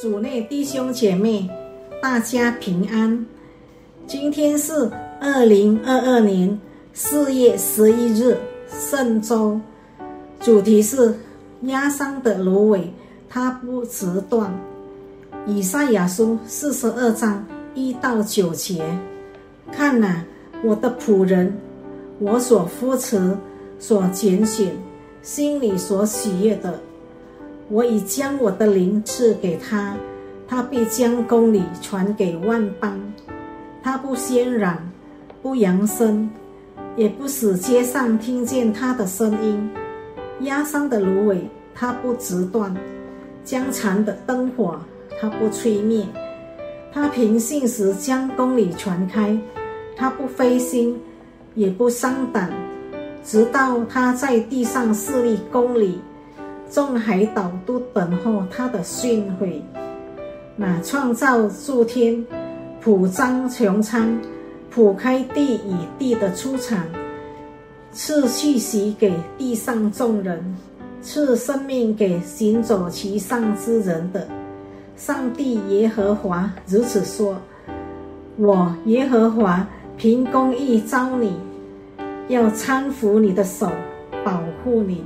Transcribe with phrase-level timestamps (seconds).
[0.00, 1.48] 主内弟兄姐妹，
[2.00, 3.26] 大家平安。
[4.06, 4.90] 今天是
[5.20, 6.58] 二零二二年
[6.94, 8.36] 四月十一日，
[8.68, 9.60] 圣周。
[10.40, 11.14] 主题是
[11.62, 12.90] 压伤的芦苇，
[13.28, 14.52] 它不折断。
[15.46, 18.82] 以赛亚书四十二章一到九节，
[19.70, 20.24] 看呐，
[20.64, 21.54] 我的仆人，
[22.18, 23.36] 我所扶持、
[23.78, 24.74] 所拣选、
[25.20, 26.80] 心里所喜悦的。
[27.72, 29.96] 我已将我的灵赐给他，
[30.46, 33.00] 他必将公理传给万邦。
[33.82, 34.76] 他不喧嚷，
[35.40, 36.28] 不扬声，
[36.96, 39.70] 也不使街上听见他的声音。
[40.40, 42.76] 压伤的芦苇，他不折断；
[43.42, 44.78] 将残的灯火，
[45.18, 46.06] 他不吹灭。
[46.92, 49.34] 他平信时将公理传开，
[49.96, 51.00] 他不灰心，
[51.54, 52.52] 也不伤胆，
[53.24, 55.98] 直到他在地上设立公理。
[56.72, 59.60] 众海岛都等候他的训诲。
[60.56, 62.24] 那创造诸天，
[62.80, 64.18] 普张穹苍，
[64.70, 66.88] 普开地与地的出产，
[67.92, 70.42] 赐气息给地上众人，
[71.02, 74.26] 赐生命给行走其上之人的。
[74.96, 77.36] 上帝耶和华如此说：
[78.38, 81.34] 我耶和华凭公义招你，
[82.28, 83.70] 要搀扶你的手，
[84.24, 85.04] 保护你。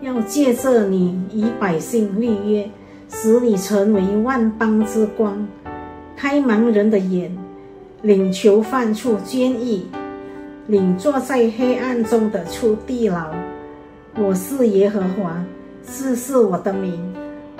[0.00, 2.68] 要借着你与百姓立约，
[3.08, 5.46] 使你成为万邦之光，
[6.16, 7.34] 开盲人的眼，
[8.02, 9.82] 领囚犯出监狱，
[10.66, 13.32] 领坐在黑暗中的出地牢。
[14.16, 15.44] 我是耶和华，
[15.84, 17.00] 这是我的名，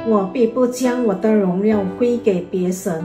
[0.07, 3.03] 我必不将我的荣耀归给别神，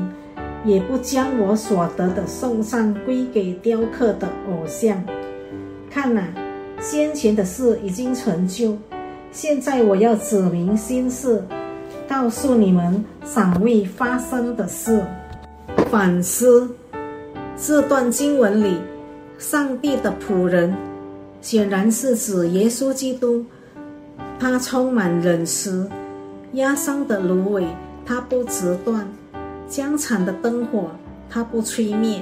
[0.65, 5.01] 也不将我所得的送上归给雕刻的偶像。
[5.89, 6.27] 看哪，
[6.79, 8.77] 先前的事已经成就。
[9.31, 11.43] 现在我要指明心事，
[12.07, 15.03] 告诉你们尚未发生的事。
[15.91, 16.69] 反思
[17.55, 18.77] 这段经文里，
[19.37, 20.73] 上帝的仆人
[21.41, 23.45] 显然是指耶稣基督，
[24.39, 25.87] 他充满忍慈，
[26.53, 27.67] 压伤的芦苇
[28.05, 29.07] 他不折断，
[29.67, 30.89] 将残的灯火
[31.29, 32.19] 他不吹灭。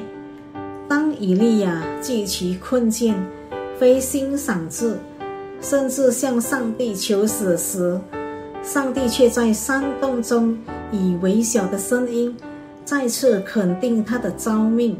[0.89, 3.15] 当以利亚记其困境，
[3.79, 4.97] 非心赏志。
[5.61, 7.99] 甚至向上帝求死时，
[8.63, 10.57] 上帝却在山洞中
[10.91, 12.35] 以微小的声音
[12.85, 14.97] 再次肯定他的招命。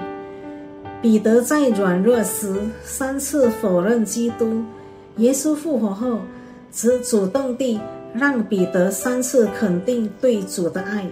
[1.02, 4.64] 彼得在软弱时三次否认基督，
[5.18, 6.20] 耶稣复活后
[6.72, 7.80] 只主动地
[8.14, 11.08] 让彼得三次肯定对主的爱，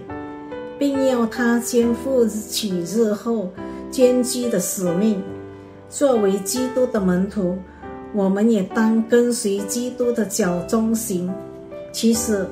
[0.76, 3.48] 并要他肩负起日后
[3.90, 5.22] 艰巨的使命，
[5.88, 7.56] 作为基督的门徒。
[8.16, 11.30] 我们也当跟随基督的脚中行。
[11.92, 12.46] 其实，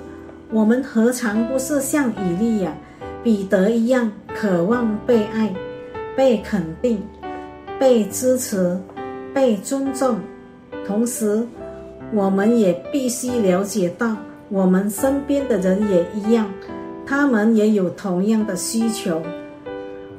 [0.50, 2.76] 我们何尝不是像以利亚、
[3.22, 5.54] 彼得一样，渴望被爱、
[6.14, 7.02] 被肯定、
[7.80, 8.78] 被支持、
[9.32, 10.18] 被尊重？
[10.86, 11.46] 同时，
[12.12, 14.14] 我们也必须了解到，
[14.50, 16.46] 我们身边的人也一样，
[17.06, 19.22] 他们也有同样的需求。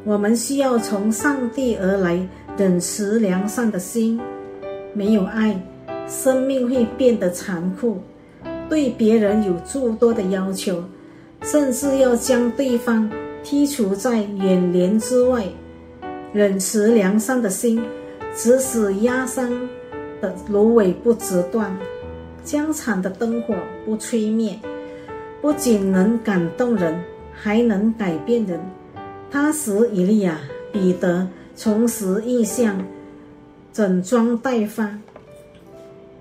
[0.03, 2.27] 我们需要从上帝而来
[2.57, 4.19] 忍慈良善的心。
[4.95, 5.61] 没有爱，
[6.07, 7.99] 生命会变得残酷，
[8.69, 10.81] 对别人有诸多的要求，
[11.43, 13.11] 甚至要将对方
[13.43, 15.43] 剔除在眼帘之外。
[16.31, 17.83] 忍慈良善的心，
[18.33, 19.51] 只使压伤
[20.21, 21.77] 的芦苇不折断，
[22.45, 23.53] 疆场的灯火
[23.85, 24.57] 不吹灭。
[25.41, 28.59] 不仅能感动人，还能改变人。
[29.29, 30.39] 他使以利亚、
[30.71, 32.81] 彼得重拾印象。
[33.75, 34.97] 整装待发。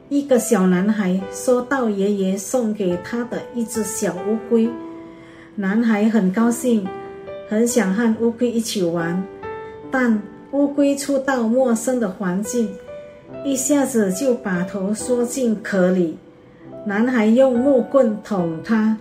[0.08, 4.68] 一个小男孩收到爷爷送给他的一只小乌龟，
[5.54, 6.84] 男孩很高兴，
[7.48, 9.22] 很想和乌龟一起玩。
[9.88, 10.20] 但
[10.50, 12.68] 乌龟初到陌生的环境，
[13.44, 16.18] 一下子就把头缩进壳里。
[16.84, 18.98] 男孩用木棍捅它，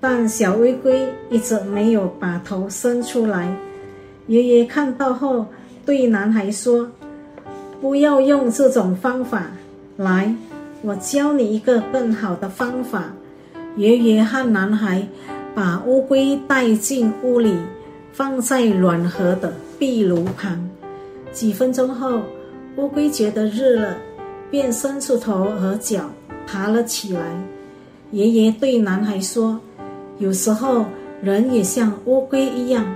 [0.00, 3.54] 但小乌龟一直没有把头伸出来。
[4.28, 5.44] 爷爷看到后，
[5.84, 6.90] 对男孩说。
[7.82, 9.50] 不要用这种方法
[9.96, 10.32] 来，
[10.82, 13.12] 我教你一个更好的方法。
[13.76, 15.04] 爷爷和男孩
[15.52, 17.56] 把乌龟带进屋里，
[18.12, 20.70] 放在暖和的壁炉旁。
[21.32, 22.20] 几分钟后，
[22.76, 23.96] 乌龟觉得热了，
[24.48, 26.08] 便伸出头和脚
[26.46, 27.20] 爬了起来。
[28.12, 29.58] 爷爷对男孩说
[30.18, 30.84] ：“有时候
[31.20, 32.86] 人也像乌龟一样，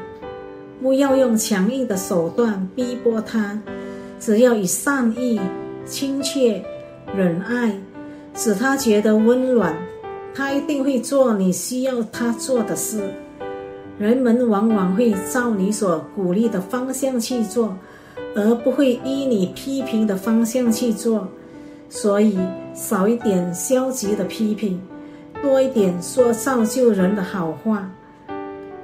[0.80, 3.58] 不要用强硬的手段逼迫他。”
[4.18, 5.40] 只要以善意、
[5.84, 6.64] 亲切、
[7.14, 7.78] 忍爱，
[8.34, 9.76] 使他觉得温暖，
[10.34, 13.00] 他一定会做你需要他做的事。
[13.98, 17.76] 人们往往会照你所鼓励的方向去做，
[18.34, 21.28] 而不会依你批评的方向去做。
[21.88, 22.38] 所以，
[22.74, 24.80] 少一点消极的批评，
[25.40, 27.90] 多一点说造就人的好话。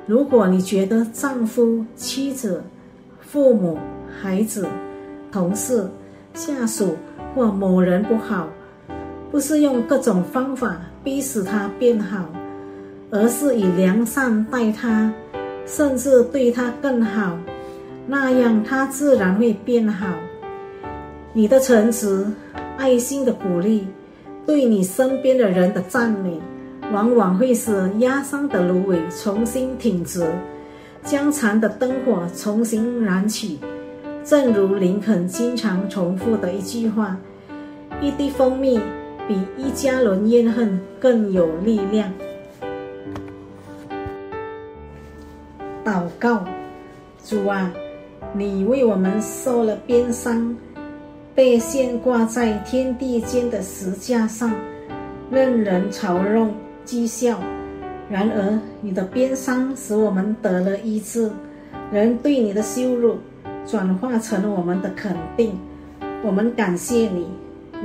[0.06, 2.62] 如果你觉得丈夫、妻子、
[3.20, 3.78] 父母、
[4.22, 4.66] 孩子、
[5.32, 5.88] 同事、
[6.34, 6.96] 下属
[7.34, 8.48] 或某人不好，
[9.30, 12.24] 不是用各种方法逼使他变好。
[13.14, 15.12] 而是以良善待他，
[15.66, 17.36] 甚至对他更好，
[18.06, 20.06] 那样他自然会变好。
[21.34, 22.24] 你的诚实、
[22.78, 23.86] 爱心的鼓励，
[24.46, 26.40] 对你身边的人的赞美，
[26.90, 30.26] 往往会使压伤的芦苇重新挺直，
[31.04, 33.60] 将残的灯火重新燃起。
[34.24, 37.16] 正如林肯经常重复的一句话
[38.00, 38.78] ：“一滴蜂蜜
[39.26, 42.08] 比一加仑怨恨更有力量。”
[45.84, 46.44] 祷告，
[47.24, 47.72] 主啊，
[48.32, 50.56] 你为我们受了鞭伤，
[51.34, 54.52] 被悬挂在天地间的石架上，
[55.32, 56.54] 任人嘲弄
[56.86, 57.40] 讥笑。
[58.08, 61.28] 然而，你的鞭伤使我们得了医治，
[61.90, 63.16] 人对你的羞辱
[63.66, 65.58] 转化成我们的肯定。
[66.24, 67.26] 我们感谢你，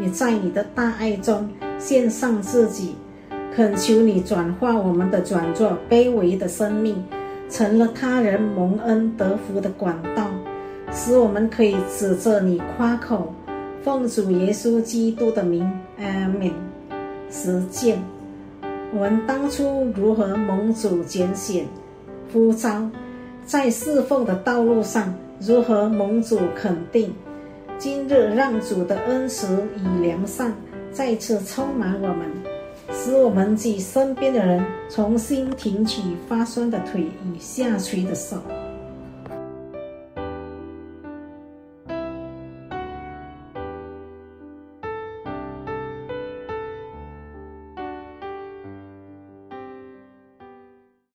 [0.02, 2.96] 也在你的大爱中献上自己，
[3.56, 7.04] 恳求你转化我们的转作卑微的生命。
[7.50, 10.28] 成了他人蒙恩得福的管道，
[10.92, 13.34] 使我们可以指着你夸口，
[13.84, 15.64] 奉主耶稣基督的名，
[15.98, 16.52] 阿门。
[17.32, 17.98] 实践
[18.94, 21.66] 我们当初如何蒙主拣选、
[22.34, 22.90] 呼召，
[23.46, 27.14] 在侍奉的道路上如何蒙主肯定。
[27.78, 30.52] 今日让主的恩慈与良善
[30.92, 32.58] 再次充满我们。
[32.92, 38.38] 使我们及身边的人重新挺起发酸的腿与下垂的手。